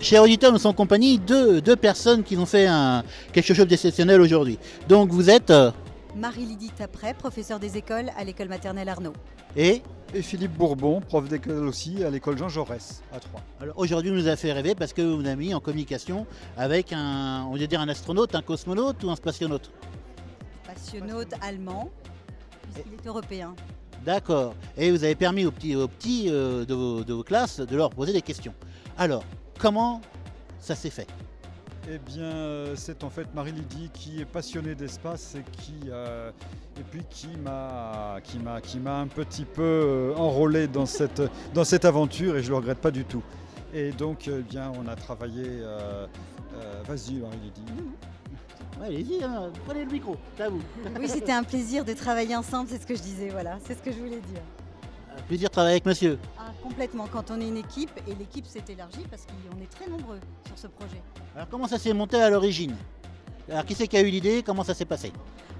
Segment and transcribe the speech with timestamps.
[0.00, 3.66] Chers auditeurs, nous sommes en compagnie de deux personnes qui ont fait un, quelque chose
[3.66, 4.58] d'exceptionnel aujourd'hui.
[4.88, 5.70] Donc vous êtes euh,
[6.16, 9.12] Marie-Lydie Tapré, professeure des écoles à l'école maternelle Arnaud.
[9.56, 13.42] et Et Philippe Bourbon, prof d'école aussi à l'école Jean Jaurès à Troyes.
[13.60, 16.26] alors aujourd'hui vous nous avez fait rêver parce que vous nous avez mis en communication
[16.56, 19.70] avec un, on va dire un astronaute, un cosmonaute ou un spationaute?
[20.66, 21.90] Passionnaute allemand,
[22.62, 23.54] puisqu'il est européen.
[24.04, 24.54] D'accord.
[24.76, 25.74] Et vous avez permis aux petits,
[26.28, 28.54] euh, de, vos, classes de leur poser des questions.
[28.98, 29.24] Alors,
[29.58, 30.00] comment
[30.58, 31.06] ça s'est fait?
[31.88, 36.30] Eh bien, euh, c'est en fait Marie-Lydie qui est passionnée d'espace et qui, euh,
[36.78, 41.22] et puis qui m'a, qui m'a, qui m'a un petit peu enrôlé dans cette,
[41.54, 43.22] dans cette aventure et je le regrette pas du tout.
[43.74, 45.62] Et donc, eh bien, on a travaillé.
[46.86, 47.62] vas-y, Marie-Lydie.
[48.80, 50.60] Ouais, Allez-y, hein, prenez le micro, c'est à vous.
[50.98, 53.82] Oui, c'était un plaisir de travailler ensemble, c'est ce que je disais, voilà, c'est ce
[53.82, 54.42] que je voulais dire.
[55.16, 56.18] Un Plaisir de travailler avec monsieur.
[56.38, 59.88] Ah, complètement, quand on est une équipe, et l'équipe s'est élargie parce qu'on est très
[59.90, 61.02] nombreux sur ce projet.
[61.36, 62.74] Alors comment ça s'est monté à l'origine?
[63.50, 64.42] Alors qui c'est qui a eu l'idée?
[64.44, 65.12] Comment ça s'est passé?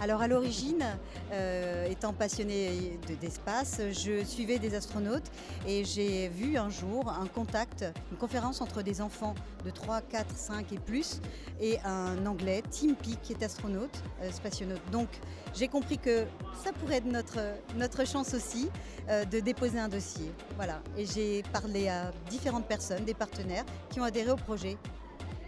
[0.00, 0.84] Alors à l'origine,
[1.32, 5.26] euh, étant passionnée de- d'espace, je suivais des astronautes
[5.66, 9.34] et j'ai vu un jour un contact, une conférence entre des enfants
[9.64, 11.20] de 3, 4, 5 et plus
[11.60, 14.80] et un anglais, Tim Peake, qui est astronaute, euh, spationaute.
[14.92, 15.08] Donc
[15.56, 16.24] j'ai compris que
[16.64, 17.38] ça pourrait être notre,
[17.76, 18.68] notre chance aussi
[19.08, 20.30] euh, de déposer un dossier.
[20.56, 20.80] Voilà.
[20.96, 24.76] Et j'ai parlé à différentes personnes, des partenaires, qui ont adhéré au projet.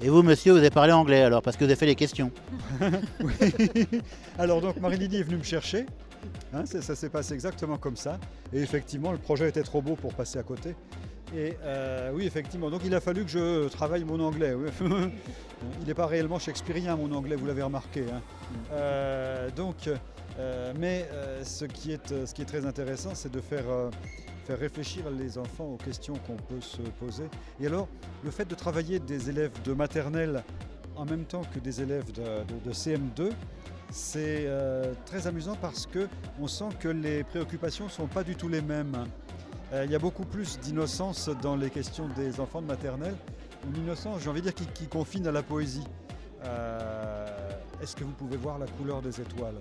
[0.00, 2.30] Et vous monsieur, vous avez parlé anglais alors parce que vous avez fait les questions.
[4.38, 5.86] Alors donc Marie-Lydie est venue me chercher.
[6.52, 8.18] Hein, ça s'est passé exactement comme ça.
[8.52, 10.74] Et effectivement, le projet était trop beau pour passer à côté.
[11.36, 12.70] Et euh, oui, effectivement.
[12.70, 14.54] Donc il a fallu que je travaille mon anglais.
[14.54, 14.68] oui.
[15.80, 18.04] il n'est pas réellement shakespearien mon anglais, vous l'avez remarqué.
[18.12, 18.20] hein.
[18.72, 19.88] Euh, donc,
[20.38, 21.08] euh, mais
[21.42, 23.64] ce, qui est, très intéressant, c'est de faire,
[24.44, 27.24] faire réfléchir les enfants aux questions qu'on peut se poser.
[27.60, 27.88] Et alors,
[28.22, 30.42] le fait de travailler des élèves de maternelle
[30.96, 33.30] en même temps que des élèves de, de- de CM2,
[33.90, 36.08] c'est euh, très amusant parce que
[36.40, 39.06] on sent que les préoccupations ne sont pas du tout les mêmes.
[39.72, 43.14] Euh, il y a beaucoup plus d'innocence dans les questions des enfants de maternelle,
[43.66, 45.84] une innocence, j'ai envie de dire, qui, confine à la poésie.
[46.44, 47.26] Euh,
[47.82, 49.54] Est-ce que vous pouvez voir la couleur des étoiles?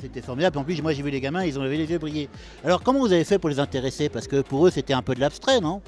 [0.00, 0.58] C'était formidable.
[0.58, 2.28] En plus, moi j'ai vu les gamins, ils ont levé les yeux briller.
[2.64, 4.08] Alors comment vous avez fait pour les intéresser?
[4.08, 5.82] Parce que pour eux c'était un peu de l'abstrait, non?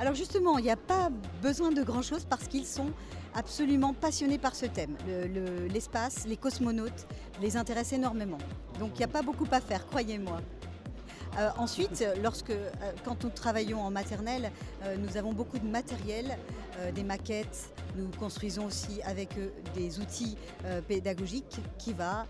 [0.00, 1.10] Alors justement, il n'y a pas
[1.42, 2.90] besoin de grand-chose parce qu'ils sont
[3.34, 4.96] absolument passionnés par ce thème.
[5.06, 7.06] Le- le- L'espace, les cosmonautes
[7.40, 8.38] les intéressent énormément.
[8.78, 10.40] Donc il n'y a pas beaucoup à faire, croyez-moi.
[11.38, 12.70] Euh, ensuite, lorsque, euh,
[13.06, 14.50] quand nous travaillons en maternelle,
[14.84, 16.36] euh, nous avons beaucoup de matériel,
[16.94, 17.70] des maquettes.
[17.96, 20.36] Nous construisons aussi avec eux des outils
[20.88, 22.26] pédagogiques qui, va,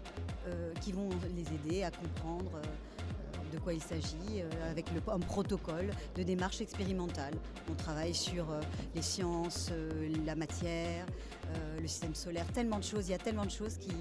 [0.81, 5.19] qui vont les aider à comprendre euh, de quoi il s'agit euh, avec le, un
[5.21, 7.35] protocole de démarche expérimentale.
[7.71, 8.61] On travaille sur euh,
[8.95, 13.19] les sciences, euh, la matière, euh, le système solaire, tellement de choses, il y a
[13.19, 13.93] tellement de choses qui,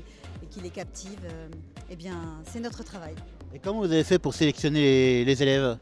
[0.49, 1.25] qui les captivent.
[1.25, 1.49] euh,
[1.89, 3.15] eh bien, c'est notre travail.
[3.53, 5.77] Et comment vous avez fait pour sélectionner les, les élèves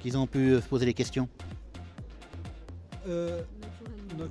[0.00, 1.28] qu'ils ont pu se poser les questions?
[3.08, 3.42] Euh,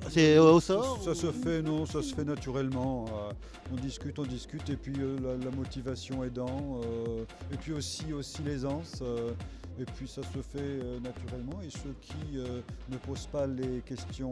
[0.10, 3.06] C'est au sort Ça, se fait, non, ça se fait naturellement.
[3.08, 3.32] euh,
[3.72, 8.14] on discute, on discute, et puis euh, la, la motivation aidant, euh, et puis aussi,
[8.14, 9.32] aussi l'aisance, euh,
[9.80, 11.60] et puis ça se fait naturellement.
[11.62, 12.38] Et ceux qui
[12.90, 14.32] ne posent pas les questions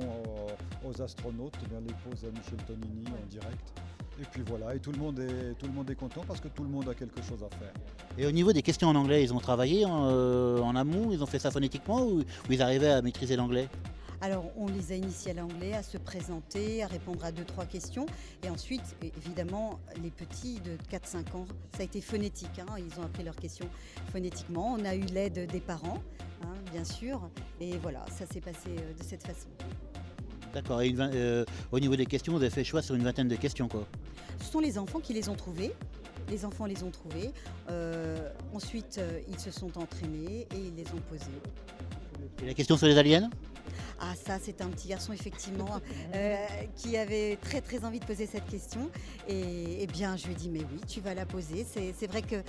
[0.88, 3.74] aux astronautes, eh bien, les posent à Michel Tonini en direct.
[4.22, 6.48] Et puis voilà, et tout le, monde est, tout le monde est content parce que
[6.48, 7.74] tout le monde a quelque chose à faire.
[8.18, 11.22] Et au niveau des questions en anglais, ils ont travaillé en, euh, en amont, ils
[11.24, 13.68] ont fait ça phonétiquement ou, ou ils arrivaient à maîtriser l'anglais?
[14.24, 17.66] Alors, on les a initiés à l'anglais, à se présenter, à répondre à deux, trois
[17.66, 18.06] questions.
[18.42, 21.46] Et ensuite, évidemment, les petits de 4-5 ans,
[21.76, 22.58] ça a été phonétique.
[22.60, 23.68] hein, Ils ont appris leurs questions
[24.14, 24.78] phonétiquement.
[24.80, 26.02] On a eu l'aide des parents,
[26.42, 27.30] hein, bien sûr.
[27.60, 29.50] Et voilà, ça s'est passé euh, de cette façon.
[30.54, 33.28] D'accord, et une euh, au niveau des questions, vous avez fait choix sur une vingtaine
[33.28, 33.86] de questions quoi.
[34.40, 35.74] Ce sont les enfants qui les ont trouvés.
[36.30, 37.32] Les enfants les ont trouvés.
[37.70, 41.26] Euh, ensuite, euh, ils se sont entraînés et ils les ont posés.
[42.42, 43.30] Et la question sur les aliens?
[44.06, 45.80] Ah ça c'est un petit garçon effectivement
[46.14, 46.36] euh,
[46.76, 48.90] qui avait très très envie de poser cette question
[49.30, 51.66] et, eh bien je lui ai dit mais oui tu vas la poser.
[51.66, 52.44] C'est vrai que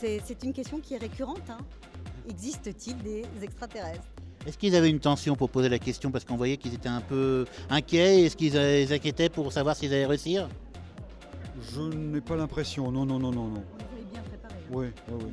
[0.00, 1.48] c'est une question qui est récurrente.
[1.50, 1.58] hein.
[2.28, 4.06] Existe-t-il des extraterrestres?
[4.46, 7.00] Est-ce qu'ils avaient une tension pour poser la question parce qu'on voyait qu'ils étaient un
[7.00, 10.48] peu inquiets Est-ce qu'ils ils s'inquiétaient pour savoir s'ils allaient réussir?
[11.72, 13.62] Je n'ai pas l'impression, non, non, non, non, non.
[13.62, 14.54] On les bien préparés.
[14.70, 15.32] Oui, oui, oui.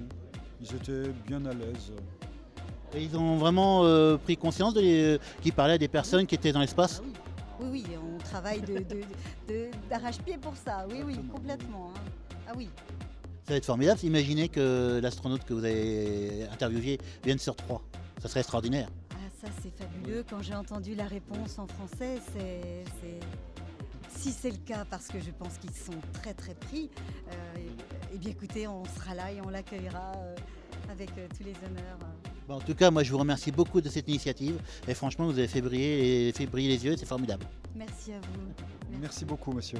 [0.61, 1.91] Ils étaient bien à l'aise.
[2.93, 6.35] Et ils ont vraiment euh, pris conscience de les- qu'ils parlaient à des personnes qui
[6.35, 7.01] étaient dans l'espace
[7.61, 9.03] Oui, oui, on travaille de- de-
[9.47, 10.85] de- d'arrache-pied pour ça.
[10.89, 11.91] Oui, oui, complètement.
[11.95, 11.99] hein.
[12.47, 12.69] Ah oui.
[13.45, 13.99] Ça va être formidable.
[14.03, 17.81] Imaginez que l'astronaute que vous avez interviewé vienne sur Troyes.
[18.21, 18.89] Ça serait extraordinaire.
[19.11, 20.23] Ah, Ça, c'est fabuleux.
[20.29, 22.83] Quand j'ai entendu la réponse en français, c'est.
[23.01, 23.19] c'est-
[24.13, 26.91] Si c'est le cas, parce que je pense qu'ils sont très très pris,
[27.31, 27.33] euh,
[28.13, 30.35] eh bien écoutez, on sera là et on l'accueillera euh,
[30.91, 31.97] avec euh, tous les honneurs.
[32.51, 34.59] Bon, en tout cas, moi, je vous remercie beaucoup de cette initiative.
[34.85, 37.45] Et franchement, vous avez fait briller, fait briller les yeux, c'est formidable.
[37.73, 38.97] Merci à vous.
[38.99, 39.79] Merci beaucoup, monsieur.